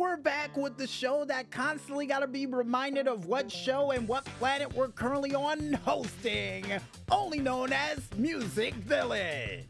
[0.00, 4.08] we're back with the show that constantly got to be reminded of what show and
[4.08, 6.64] what planet we're currently on hosting,
[7.10, 9.66] only known as Music Village.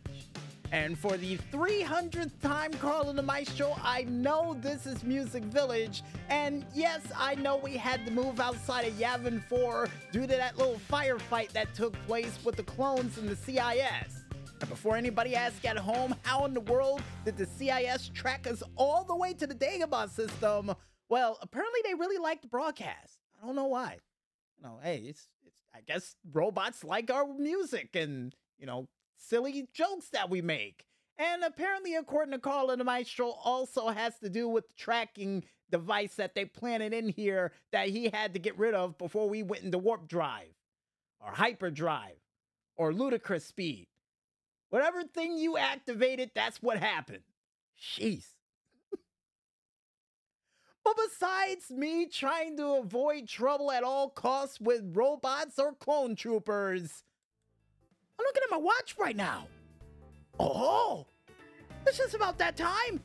[0.70, 6.04] And for the 300th time calling the show, I know this is Music Village.
[6.28, 10.56] And yes, I know we had to move outside of Yavin 4 due to that
[10.56, 14.19] little firefight that took place with the clones and the CIS.
[14.60, 18.62] And before anybody asks at home, how in the world did the CIS track us
[18.76, 20.74] all the way to the Dagobah system?
[21.08, 23.18] Well, apparently they really liked the broadcast.
[23.42, 23.96] I don't know why.
[24.58, 29.68] You know, hey, it's, it's I guess robots like our music and, you know, silly
[29.72, 30.84] jokes that we make.
[31.18, 35.44] And apparently, according to Carl and the Maestro, also has to do with the tracking
[35.70, 39.42] device that they planted in here that he had to get rid of before we
[39.42, 40.54] went into warp drive
[41.20, 42.16] or hyperdrive
[42.76, 43.86] or ludicrous speed.
[44.70, 47.22] Whatever thing you activated, that's what happened.
[47.80, 48.24] Jeez.
[50.84, 57.02] but besides me trying to avoid trouble at all costs with robots or clone troopers,
[58.18, 59.48] I'm looking at my watch right now.
[60.38, 61.06] Oh,
[61.86, 63.02] it's just about that time.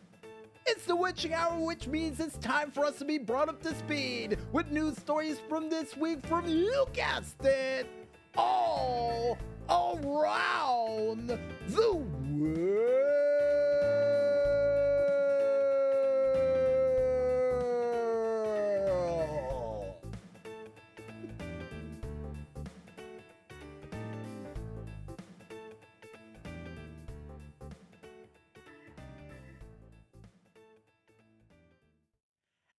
[0.68, 3.76] It's the witching hour, which means it's time for us to be brought up to
[3.76, 7.88] speed with news stories from this week from you guessed it,
[8.36, 9.38] all
[9.70, 13.16] around the world.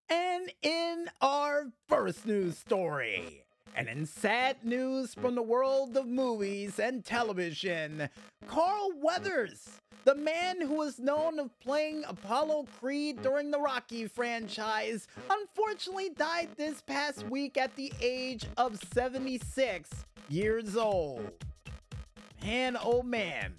[0.09, 3.46] And in our first news story,
[3.77, 8.09] and in sad news from the world of movies and television,
[8.47, 9.69] Carl Weathers,
[10.05, 16.49] the man who was known of playing Apollo Creed during the Rocky franchise, unfortunately died
[16.57, 19.91] this past week at the age of 76
[20.31, 21.31] years old.
[22.43, 23.53] Man, oh man,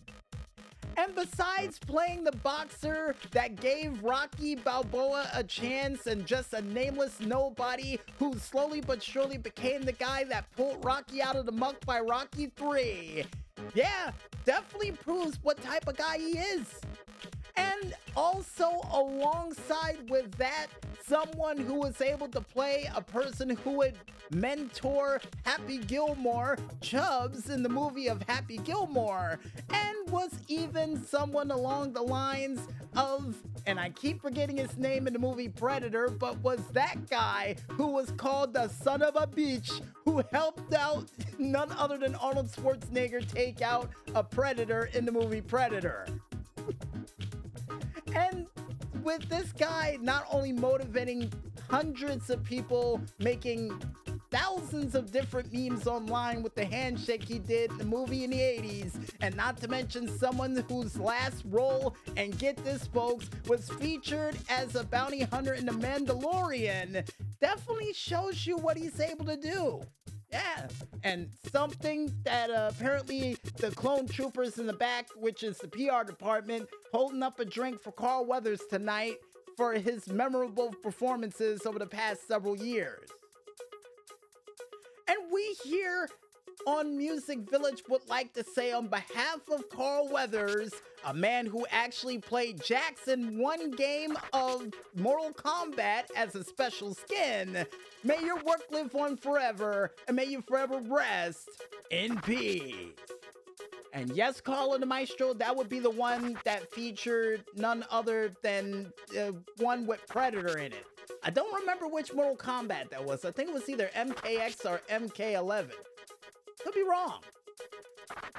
[0.97, 7.19] and besides playing the boxer that gave Rocky Balboa a chance and just a nameless
[7.19, 11.85] nobody who slowly but surely became the guy that pulled Rocky out of the muck
[11.85, 13.25] by Rocky 3.
[13.74, 14.12] Yeah,
[14.44, 16.81] definitely proves what type of guy he is.
[17.57, 20.68] And also, alongside with that,
[21.06, 23.95] someone who was able to play a person who would
[24.31, 29.40] mentor Happy Gilmore, Chubbs, in the movie of Happy Gilmore,
[29.73, 32.59] and was even someone along the lines
[32.96, 33.35] of,
[33.66, 37.88] and I keep forgetting his name in the movie Predator, but was that guy who
[37.88, 41.09] was called the son of a bitch who helped out
[41.40, 46.06] none other than Arnold Schwarzenegger take out a predator in the movie Predator.
[49.07, 51.31] With this guy not only motivating
[51.69, 53.81] hundreds of people, making
[54.31, 58.38] thousands of different memes online with the handshake he did in the movie in the
[58.38, 64.35] 80s, and not to mention someone whose last role, and get this, folks, was featured
[64.50, 67.09] as a bounty hunter in The Mandalorian,
[67.40, 69.84] definitely shows you what he's able to do.
[70.32, 70.68] Yeah,
[71.04, 76.04] and something that uh, apparently the clone troopers in the back, which is the PR
[76.06, 79.16] department, holding up a drink for Carl Weathers tonight
[79.56, 83.10] for his memorable performances over the past several years.
[85.08, 86.10] And we here
[86.66, 90.72] on Music Village would like to say on behalf of Carl Weathers,
[91.06, 97.66] a man who actually played Jackson one game of Mortal Kombat as a special skin,
[98.03, 101.50] may your work live on forever and may you forever rest
[101.91, 102.94] in peace.
[103.94, 108.31] And yes, Carl and the Maestro, that would be the one that featured none other
[108.44, 110.85] than uh, one with Predator in it.
[111.23, 113.25] I don't remember which Mortal Kombat that was.
[113.25, 115.72] I think it was either MKX or MK11.
[116.67, 117.22] Could be wrong.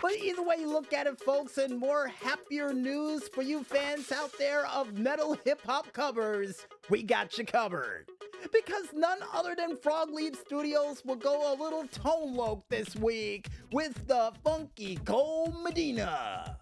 [0.02, 4.12] But either way you look at it, folks, and more happier news for you fans
[4.12, 8.04] out there of metal hip hop covers, we got you covered.
[8.52, 13.48] Because none other than Frog Leap Studios will go a little tone loc this week
[13.72, 16.58] with the funky Cold Medina.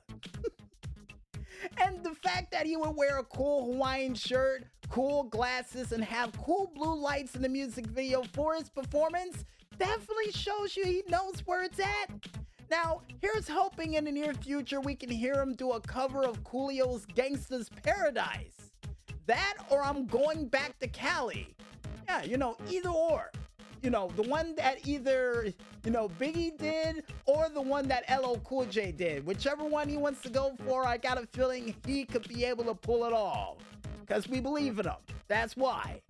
[1.85, 6.31] and the fact that he would wear a cool Hawaiian shirt, cool glasses, and have
[6.45, 9.45] cool blue lights in the music video for his performance
[9.79, 12.11] definitely shows you he knows where it's at.
[12.71, 16.43] Now, here's hoping in the near future we can hear him do a cover of
[16.43, 18.73] Coolio's Gangsta's Paradise.
[19.27, 21.55] That or I'm going back to Cali.
[22.09, 23.31] Yeah, you know, either or.
[23.83, 25.53] You know, the one that either,
[25.85, 29.25] you know, Biggie did or the one that LL Cool J did.
[29.25, 32.65] Whichever one he wants to go for, I got a feeling he could be able
[32.65, 33.59] to pull it off.
[34.01, 34.95] Because we believe in him.
[35.29, 36.01] That's why.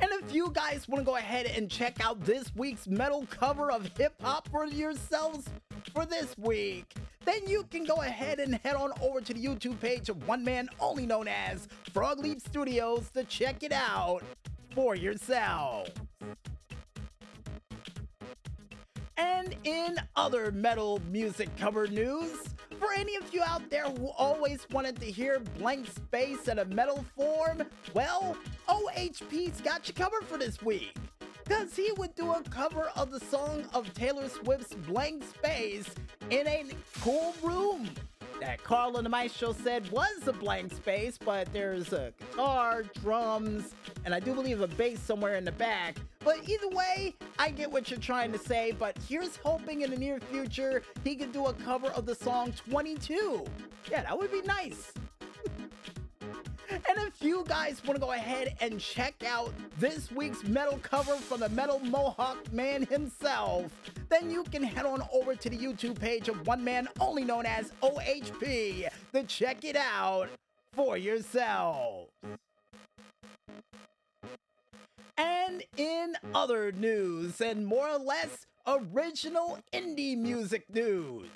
[0.00, 3.72] And if you guys want to go ahead and check out this week's metal cover
[3.72, 5.46] of hip hop for yourselves
[5.92, 9.80] for this week, then you can go ahead and head on over to the YouTube
[9.80, 14.22] page of one man only known as Frog Leap Studios to check it out
[14.72, 15.88] for yourself.
[19.16, 22.47] And in other metal music cover news,
[22.78, 26.64] for any of you out there who always wanted to hear Blank Space in a
[26.64, 27.62] metal form,
[27.94, 28.36] well,
[28.68, 30.94] OHP's got you covered for this week.
[31.44, 35.86] Because he would do a cover of the song of Taylor Swift's Blank Space
[36.30, 36.64] in a
[37.00, 37.88] cool room
[38.40, 43.74] that Carl and the Maestro said was a blank space, but there's a guitar, drums,
[44.04, 45.96] and I do believe a bass somewhere in the back.
[46.24, 49.96] But either way, I get what you're trying to say, but here's hoping in the
[49.96, 53.44] near future he could do a cover of the song 22.
[53.90, 54.92] Yeah, that would be nice.
[56.70, 61.16] And if you guys want to go ahead and check out this week's metal cover
[61.16, 63.72] from the Metal Mohawk Man himself,
[64.10, 67.46] then you can head on over to the YouTube page of one man only known
[67.46, 70.28] as OHP to check it out
[70.74, 72.08] for yourself.
[75.48, 81.28] And in other news, and more or less original indie music news.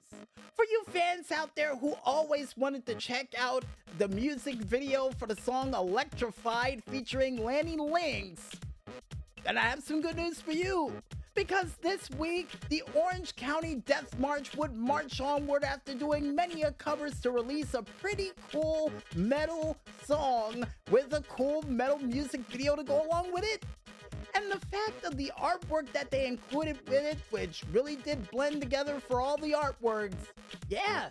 [0.54, 3.64] For you fans out there who always wanted to check out
[3.96, 8.42] the music video for the song Electrified featuring Lanny Lynx,
[9.44, 10.92] then I have some good news for you.
[11.34, 17.18] Because this week, the Orange County Death March would march onward after doing many covers
[17.20, 23.06] to release a pretty cool metal song with a cool metal music video to go
[23.06, 23.64] along with it.
[24.34, 28.60] And the fact of the artwork that they included with it, which really did blend
[28.60, 30.14] together for all the artworks,
[30.68, 31.08] yeah,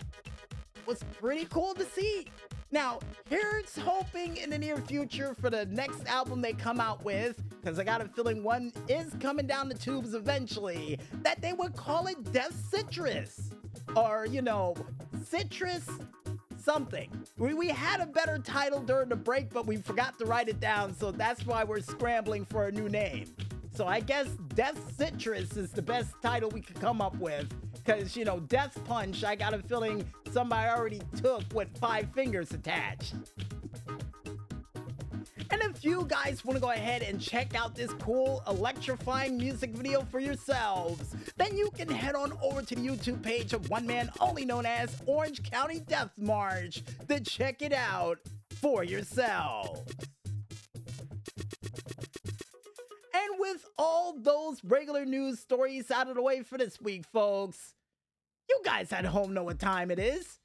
[0.86, 2.28] was pretty cool to see.
[2.72, 7.42] Now, here's hoping in the near future for the next album they come out with,
[7.62, 11.76] because I got a feeling one is coming down the tubes eventually, that they would
[11.76, 13.52] call it Death Citrus.
[13.96, 14.76] Or, you know,
[15.28, 15.86] Citrus
[16.62, 17.10] something.
[17.38, 20.60] We, we had a better title during the break, but we forgot to write it
[20.60, 23.26] down, so that's why we're scrambling for a new name.
[23.74, 27.48] So I guess Death Citrus is the best title we could come up with.
[27.74, 32.52] Because, you know, Death Punch, I got a feeling somebody already took with five fingers
[32.52, 33.16] attached.
[35.52, 39.72] And if you guys want to go ahead and check out this cool electrifying music
[39.72, 43.86] video for yourselves, then you can head on over to the YouTube page of one
[43.86, 48.20] man only known as Orange County Death March to check it out
[48.62, 49.84] for yourself.
[53.14, 57.74] And with all those regular news stories out of the way for this week, folks,
[58.48, 60.40] you guys at home know what time it is.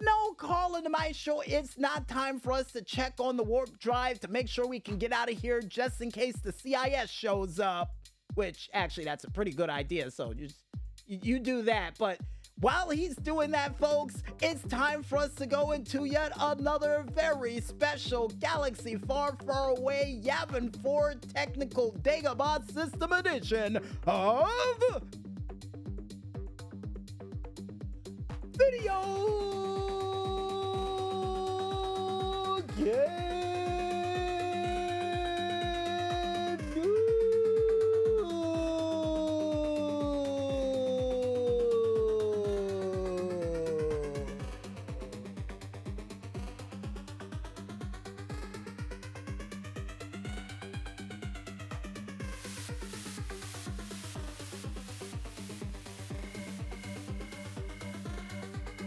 [0.00, 1.40] No, Carl and my show.
[1.40, 4.80] it's not time for us to check on the warp drive to make sure we
[4.80, 7.90] can get out of here just in case the CIS shows up.
[8.34, 10.62] Which, actually, that's a pretty good idea, so just,
[11.06, 11.98] you do that.
[11.98, 12.20] But
[12.60, 17.60] while he's doing that, folks, it's time for us to go into yet another very
[17.60, 25.02] special Galaxy Far, Far Away Yavin 4 Technical Dagobah System Edition of
[28.56, 29.57] Video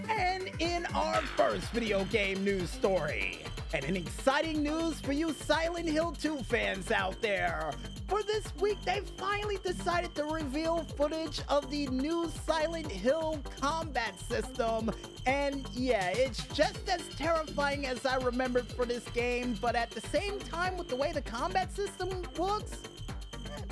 [0.09, 3.39] And in our first video game news story,
[3.73, 7.71] and an exciting news for you Silent Hill 2 fans out there.
[8.07, 14.19] For this week, they finally decided to reveal footage of the new Silent Hill combat
[14.19, 14.91] system.
[15.25, 20.01] And yeah, it's just as terrifying as I remembered for this game, but at the
[20.01, 22.79] same time, with the way the combat system looks,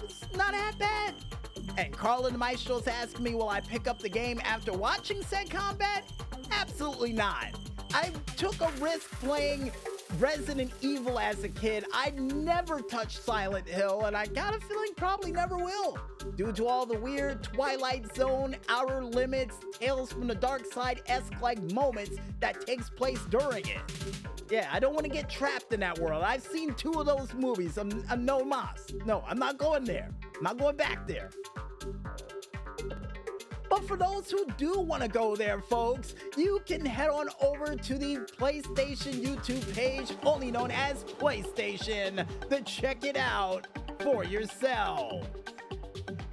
[0.01, 1.13] it's not that bad.
[1.77, 5.22] And Carl and the Maestros asked me, will I pick up the game after watching
[5.24, 6.10] said combat?
[6.51, 7.48] Absolutely not.
[7.94, 9.72] I took a risk playing
[10.18, 11.86] Resident Evil as a kid.
[11.94, 15.98] I never touched Silent Hill, and I got a feeling probably never will.
[16.36, 21.39] Due to all the weird Twilight Zone, Outer Limits, Tales from the Dark Side esque
[21.42, 23.82] like moments that takes place during it.
[24.50, 26.24] Yeah, I don't want to get trapped in that world.
[26.24, 27.78] I've seen two of those movies.
[27.78, 28.88] I'm, I'm no mas.
[29.06, 30.10] No, I'm not going there.
[30.36, 31.30] I'm not going back there.
[33.70, 37.76] But for those who do want to go there, folks, you can head on over
[37.76, 43.68] to the PlayStation YouTube page, only known as PlayStation, to check it out
[44.00, 45.28] for yourself.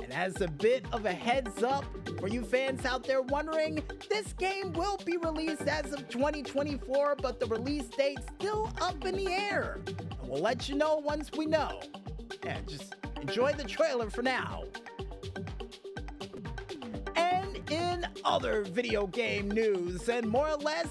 [0.03, 1.85] And as a bit of a heads up
[2.19, 7.41] for you fans out there wondering, this game will be released as of 2024, but
[7.41, 9.81] the release date's still up in the air.
[9.87, 11.83] And we'll let you know once we know.
[12.45, 14.65] Yeah, just enjoy the trailer for now.
[17.97, 20.89] In other video game news, and more or less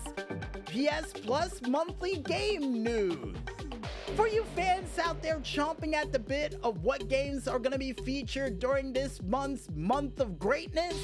[0.66, 3.36] PS Plus monthly game news.
[4.15, 7.77] For you fans out there chomping at the bit of what games are going to
[7.77, 10.95] be featured during this month's month of greatness,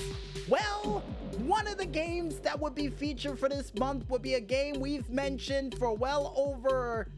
[0.48, 1.04] well,
[1.40, 4.80] one of the games that would be featured for this month would be a game
[4.80, 7.10] we've mentioned for well over,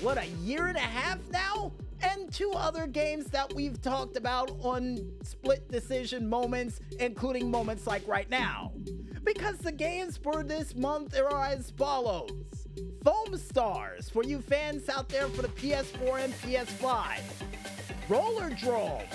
[0.00, 1.72] what, a year and a half now?
[2.02, 8.06] and two other games that we've talked about on split decision moments, including moments like
[8.06, 8.72] right now.
[9.22, 12.63] Because the games for this month are as follows.
[13.04, 17.20] Foam Stars for you fans out there for the PS4 and PS5.
[18.08, 19.06] Roller Rollerdrome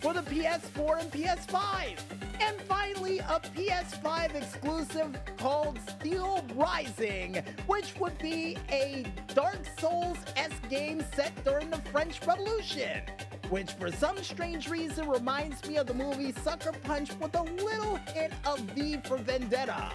[0.00, 1.98] for the PS4 and PS5.
[2.40, 9.04] And finally, a PS5 exclusive called Steel Rising, which would be a
[9.34, 13.02] Dark Souls S game set during the French Revolution.
[13.48, 17.96] Which, for some strange reason, reminds me of the movie Sucker Punch with a little
[18.12, 19.90] hint of V for Vendetta.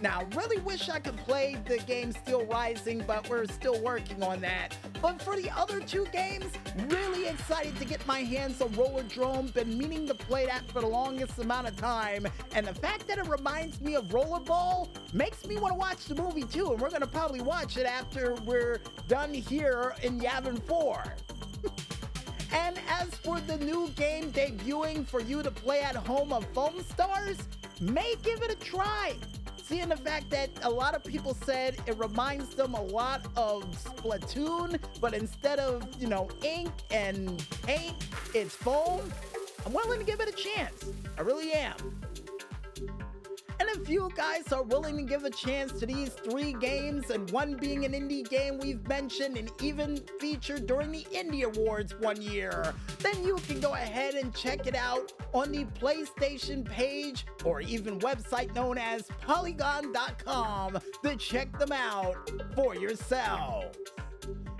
[0.00, 4.40] Now, really wish I could play the game Steel Rising, but we're still working on
[4.42, 4.76] that.
[5.02, 6.46] But for the other two games,
[6.88, 9.52] really excited to get my hands on Rollerdrome.
[9.52, 12.28] Been meaning to play that for the longest amount of time.
[12.54, 16.14] And the fact that it reminds me of Rollerball makes me want to watch the
[16.14, 16.70] movie too.
[16.70, 18.78] And we're going to probably watch it after we're
[19.08, 21.14] done here in Yavin 4.
[22.52, 26.82] and as for the new game debuting for you to play at home of Foam
[26.88, 27.36] Stars,
[27.80, 29.14] may give it a try
[29.68, 33.64] seeing the fact that a lot of people said it reminds them a lot of
[33.84, 37.94] Splatoon, but instead of, you know, ink and paint,
[38.34, 39.02] it's foam,
[39.66, 40.86] I'm willing to give it a chance.
[41.18, 41.76] I really am.
[43.80, 47.54] If you guys are willing to give a chance to these three games, and one
[47.54, 52.74] being an indie game we've mentioned and even featured during the Indie Awards one year,
[52.98, 58.00] then you can go ahead and check it out on the PlayStation page or even
[58.00, 63.76] website known as polygon.com to check them out for yourself.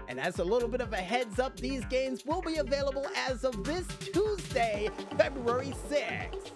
[0.07, 3.43] And as a little bit of a heads up, these games will be available as
[3.43, 6.53] of this Tuesday, February 6th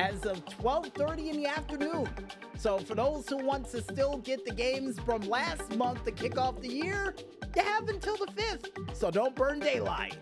[0.00, 2.08] as of 12:30 in the afternoon.
[2.56, 6.38] So for those who want to still get the games from last month to kick
[6.38, 7.14] off the year,
[7.54, 8.96] you have until the 5th.
[8.96, 10.16] So don't burn daylight.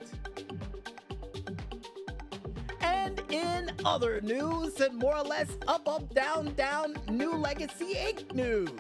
[2.81, 8.35] And in other news and more or less up up down down new Legacy Inc
[8.35, 8.71] news.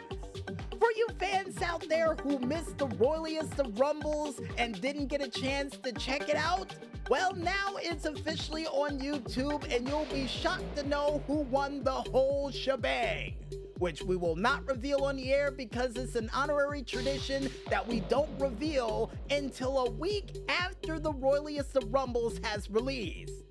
[0.78, 5.28] For you fans out there who missed the royaliest of rumbles and didn't get a
[5.28, 6.72] chance to check it out,
[7.10, 11.90] well, now it's officially on YouTube, and you'll be shocked to know who won the
[11.90, 13.34] whole shebang.
[13.78, 18.00] Which we will not reveal on the air because it's an honorary tradition that we
[18.00, 23.47] don't reveal until a week after the Royaliest of Rumbles has released.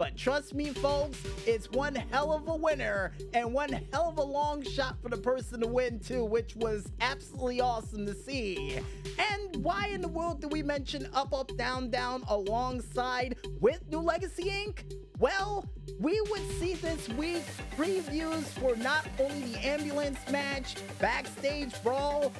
[0.00, 4.22] But trust me, folks, it's one hell of a winner and one hell of a
[4.22, 8.78] long shot for the person to win, too, which was absolutely awesome to see.
[9.18, 13.98] And why in the world do we mention Up, Up, Down, Down alongside with New
[13.98, 14.90] Legacy Inc.?
[15.18, 17.44] Well, we would see this week
[17.76, 22.32] previews for not only the ambulance match, backstage brawl,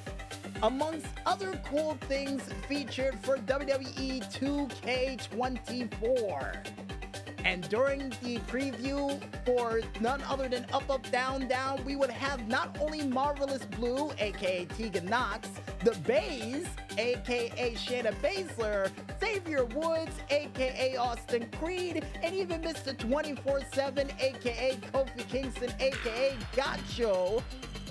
[0.62, 6.99] amongst other cool things featured for WWE 2K24.
[7.44, 12.46] And during the preview for none other than Up Up Down Down, we would have
[12.46, 15.48] not only Marvelous Blue, aka Tegan Nox,
[15.84, 16.66] The Bays,
[16.98, 22.96] aka Shayna Baszler, Xavier Woods, aka Austin Creed, and even Mr.
[22.96, 27.42] 24 7, aka Kofi Kingston, aka Gotcho,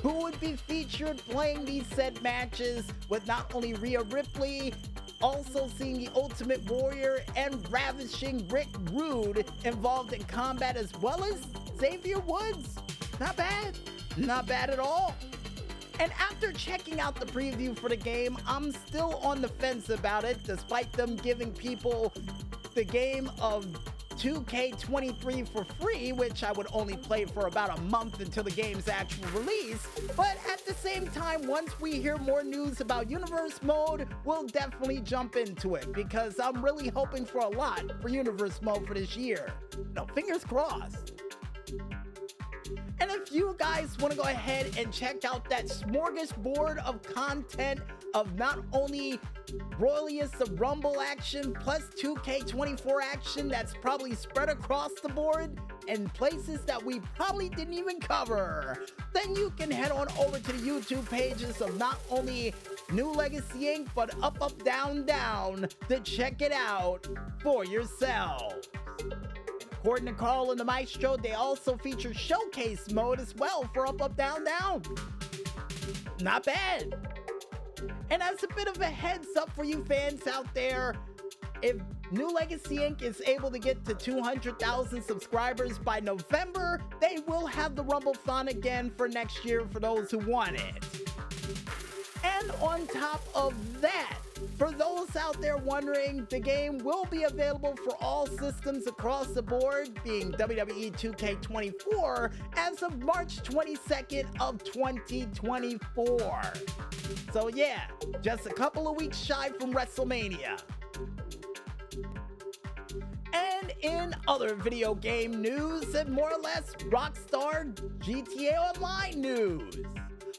[0.01, 4.73] who would be featured playing these said matches with not only Rhea Ripley,
[5.21, 11.45] also seeing the Ultimate Warrior and Ravishing Rick Rude involved in combat as well as
[11.77, 12.75] Xavier Woods.
[13.19, 13.77] Not bad.
[14.17, 15.15] Not bad at all.
[15.99, 20.23] And after checking out the preview for the game, I'm still on the fence about
[20.23, 22.13] it, despite them giving people
[22.73, 23.65] the game of
[24.19, 28.89] 2K23 for free, which I would only play for about a month until the game's
[28.89, 29.87] actual release.
[30.17, 34.99] But at the same time, once we hear more news about Universe Mode, we'll definitely
[34.99, 39.15] jump into it because I'm really hoping for a lot for Universe Mode for this
[39.15, 39.53] year.
[39.95, 41.13] No, fingers crossed.
[42.99, 47.79] And if you guys want to go ahead and check out that smorgasbord of content
[48.13, 49.19] of not only
[49.77, 56.61] Royalists of Rumble action plus 2K24 action that's probably spread across the board and places
[56.65, 61.09] that we probably didn't even cover, then you can head on over to the YouTube
[61.09, 62.53] pages of not only
[62.91, 67.07] New Legacy Inc., but Up Up Down Down to check it out
[67.41, 68.55] for yourself.
[69.71, 74.01] According to Carl and the Maestro, they also feature showcase mode as well for Up
[74.01, 74.83] Up Down Down.
[76.21, 77.08] Not bad.
[78.11, 80.95] And as a bit of a heads up for you fans out there,
[81.61, 81.77] if
[82.11, 83.01] New Legacy Inc.
[83.01, 88.91] is able to get to 200,000 subscribers by November, they will have the Rumblethon again
[88.97, 90.85] for next year for those who want it.
[92.23, 94.17] And on top of that,
[94.57, 99.41] for those out there wondering, the game will be available for all systems across the
[99.41, 106.41] board, being WWE 2K24, as of March 22nd of 2024.
[107.31, 107.81] So yeah,
[108.21, 110.59] just a couple of weeks shy from WrestleMania.
[113.33, 119.75] And in other video game news and more or less Rockstar GTA Online news.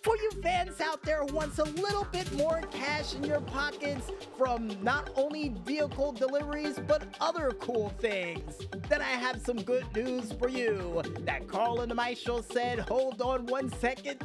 [0.02, 4.10] For you fans out there who wants a little bit more cash in your pockets
[4.38, 10.32] from not only vehicle deliveries but other cool things, then I have some good news
[10.32, 11.02] for you.
[11.20, 14.24] That Carl and the Maestro said, hold on one second.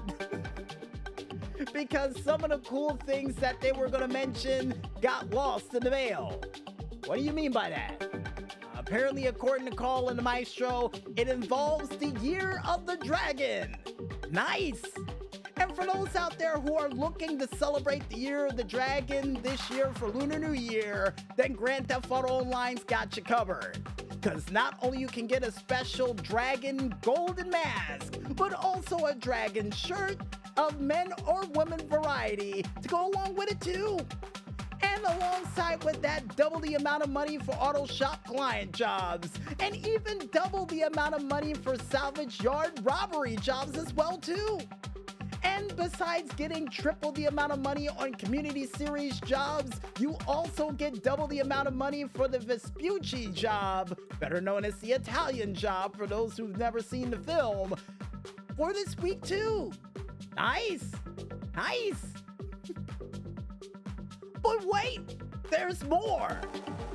[1.73, 5.83] because some of the cool things that they were going to mention got lost in
[5.83, 6.41] the mail.
[7.05, 8.09] What do you mean by that?
[8.77, 13.75] Apparently, according to Carl and the Maestro, it involves the Year of the Dragon.
[14.31, 14.83] Nice!
[15.75, 19.69] For those out there who are looking to celebrate the Year of the Dragon this
[19.69, 23.85] year for Lunar New Year, then Grand Theft Auto Online's got you covered.
[24.09, 29.69] Because not only you can get a special dragon golden mask, but also a dragon
[29.69, 30.17] shirt
[30.55, 33.99] of men or women variety to go along with it too.
[34.81, 39.75] And alongside with that, double the amount of money for auto shop client jobs, and
[39.85, 44.59] even double the amount of money for salvage yard robbery jobs as well too.
[45.45, 51.03] And besides getting triple the amount of money on community series jobs, you also get
[51.03, 55.95] double the amount of money for the Vespucci job, better known as the Italian job
[55.95, 57.75] for those who've never seen the film,
[58.57, 59.71] for this week too.
[60.35, 60.91] Nice.
[61.55, 62.05] Nice.
[64.41, 65.15] but wait,
[65.49, 66.39] there's more.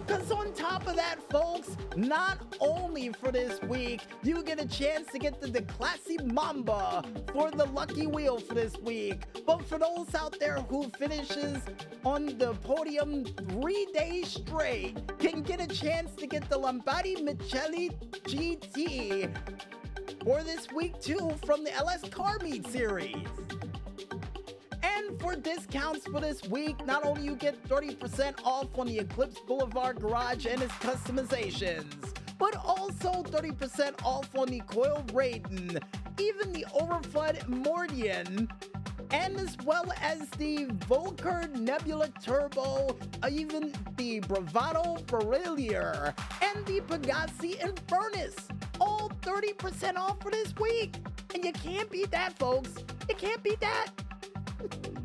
[0.07, 5.11] Because on top of that, folks, not only for this week, you get a chance
[5.13, 9.23] to get the Declasse Mamba for the lucky wheel for this week.
[9.47, 11.59] But for those out there who finishes
[12.05, 17.91] on the podium three days straight, can get a chance to get the Lombardi Michelli
[18.25, 19.31] GT
[20.25, 23.17] for this week too from the LS Car Meet series
[25.19, 30.01] for discounts for this week, not only you get 30% off on the Eclipse Boulevard
[30.01, 35.83] Garage and its customizations, but also 30% off on the Coil Raiden,
[36.19, 38.49] even the Overflood Mordian,
[39.13, 42.97] and as well as the Vulcar Nebula Turbo,
[43.29, 48.37] even the Bravado Verlierer, and the Pegassi Infernus.
[48.81, 50.97] All 30% off for this week.
[51.35, 52.71] And you can't beat that, folks.
[53.09, 53.89] You can't beat that.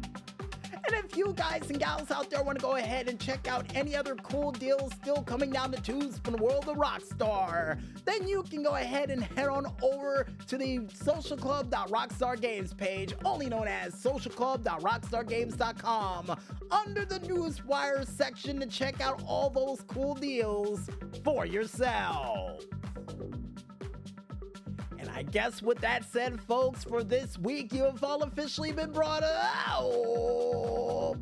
[0.88, 3.66] And if you guys and gals out there want to go ahead and check out
[3.74, 8.28] any other cool deals still coming down the tubes from the world of Rockstar, then
[8.28, 13.96] you can go ahead and head on over to the socialclub.rockstargames page, only known as
[13.96, 16.36] socialclub.rockstargames.com,
[16.72, 20.88] under the Newswire section to check out all those cool deals
[21.24, 22.62] for yourself.
[25.16, 29.24] I guess with that said, folks, for this week, you have all officially been brought
[29.24, 31.16] out.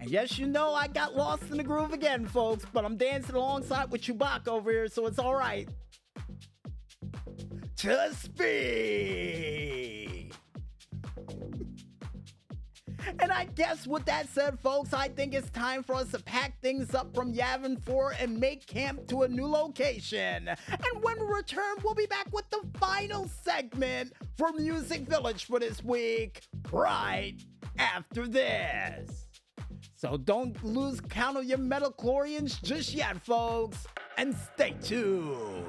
[0.00, 3.36] And yes, you know I got lost in the groove again, folks, but I'm dancing
[3.36, 5.68] alongside with Chewbacca over here, so it's all right.
[7.76, 10.13] To speed.
[13.20, 16.60] And I guess with that said, folks, I think it's time for us to pack
[16.60, 20.48] things up from Yavin 4 and make camp to a new location.
[20.48, 25.58] And when we return, we'll be back with the final segment for Music Village for
[25.58, 27.34] this week, right
[27.78, 29.26] after this.
[29.94, 33.86] So don't lose count of your metal midi-chlorians just yet, folks,
[34.18, 35.64] and stay tuned.